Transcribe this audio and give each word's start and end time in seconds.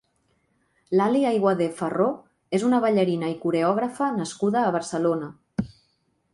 Lali 0.99 1.21
Ayguadé 1.31 1.67
Farró 1.81 2.07
és 2.59 2.65
una 2.71 2.81
ballarina 2.87 3.31
i 3.35 3.37
coreògrafa 3.45 4.11
nascuda 4.19 4.67
a 4.67 4.73
Barcelona. 4.81 5.33